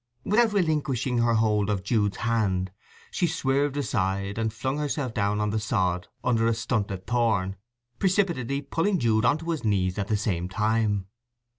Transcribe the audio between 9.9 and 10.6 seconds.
at the same